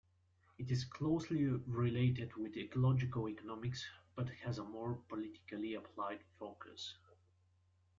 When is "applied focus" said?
5.75-6.95